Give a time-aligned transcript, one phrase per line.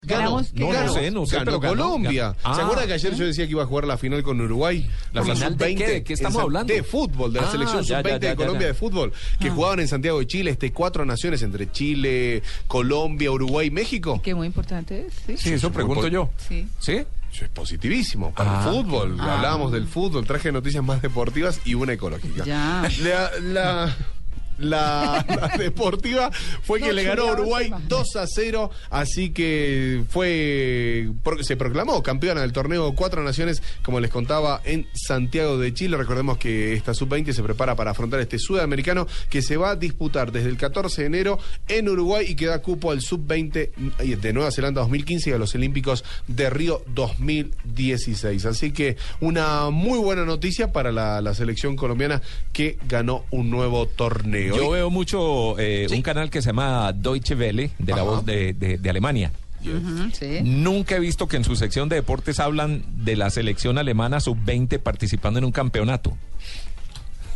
[0.00, 0.52] Ganó, ¿Ganamos?
[0.52, 0.86] ¿Qué no, ganó?
[0.86, 1.82] no sé, no sé, ganó pero ganó.
[1.88, 2.36] Colombia.
[2.44, 2.54] Ah.
[2.54, 4.88] ¿Se acuerda que ayer yo decía que iba a jugar la final con Uruguay?
[5.12, 5.86] ¿La final de qué?
[5.88, 6.72] ¿De qué estamos hablando?
[6.72, 8.66] De fútbol, de la Ah, selección ya, sub-20 ya, ya, de Colombia ya.
[8.68, 13.66] de fútbol, que jugaban en Santiago de Chile, este cuatro naciones entre Chile, Colombia, Uruguay
[13.66, 14.22] y México.
[14.22, 15.36] Que muy importante es, ¿sí?
[15.36, 16.30] Sí, eso pregunto yo.
[16.48, 16.68] Sí.
[16.78, 17.02] ¿Sí?
[17.32, 18.68] Eso es positivísimo para Ah.
[18.68, 19.20] el fútbol.
[19.20, 22.44] Hablábamos del fútbol, traje noticias más deportivas y una ecológica.
[22.44, 22.88] Ya.
[23.02, 23.96] La, la,
[24.58, 26.30] la- la deportiva
[26.62, 27.88] fue que le ganó a Uruguay se imagina.
[27.88, 31.08] 2 a 0, así que fue
[31.42, 35.96] se proclamó campeona del torneo Cuatro Naciones, como les contaba, en Santiago de Chile.
[35.96, 40.32] Recordemos que esta sub-20 se prepara para afrontar este sudamericano que se va a disputar
[40.32, 41.38] desde el 14 de enero
[41.68, 45.54] en Uruguay y que da cupo al sub-20 de Nueva Zelanda 2015 y a los
[45.54, 48.44] Olímpicos de Río 2016.
[48.46, 53.86] Así que una muy buena noticia para la, la selección colombiana que ganó un nuevo
[53.86, 54.47] torneo.
[54.56, 58.52] Yo veo mucho eh, un canal que se llama Deutsche Welle, de la voz de,
[58.52, 59.30] de- de Alemania.
[60.12, 60.38] Sí.
[60.44, 64.78] Nunca he visto que en su sección de deportes hablan de la selección alemana sub-20
[64.78, 66.16] participando en un campeonato.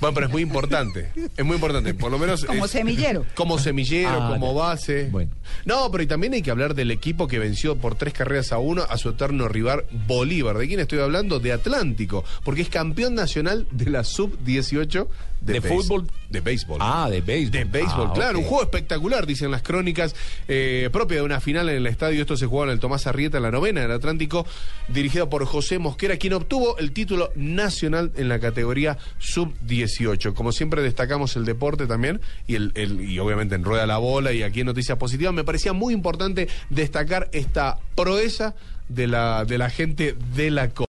[0.02, 1.10] Bueno, pero es muy importante.
[1.36, 1.94] Es muy importante.
[1.94, 2.44] Por lo menos.
[2.44, 3.24] Como es- semillero.
[3.34, 4.60] Como semillero, Ah, como ya.
[4.60, 5.08] base.
[5.10, 5.30] Bueno.
[5.64, 8.58] No, pero y también hay que hablar del equipo que venció por tres carreras a
[8.58, 10.58] uno a su eterno rival Bolívar.
[10.58, 11.38] ¿De quién estoy hablando?
[11.38, 12.24] De Atlántico.
[12.44, 15.06] Porque es campeón nacional de la sub-18
[15.40, 16.06] de, ¿De béis- fútbol?
[16.30, 16.78] De béisbol.
[16.80, 17.50] Ah, de béisbol.
[17.52, 20.14] De béisbol, Ah, claro, un juego espectacular, dicen las crónicas,
[20.48, 22.20] eh, propia de una final en el estadio.
[22.20, 24.46] Esto se jugaba en el Tomás Arrieta, en la novena del Atlántico,
[24.88, 29.91] dirigido por José Mosquera, quien obtuvo el título nacional en la categoría sub-18.
[30.34, 34.32] Como siempre, destacamos el deporte también, y, el, el- y obviamente en Rueda la Bola
[34.32, 35.34] y aquí en Noticias Positivas.
[35.34, 38.54] Me parecía muy importante destacar esta proeza
[38.88, 40.70] de la, de la gente de la.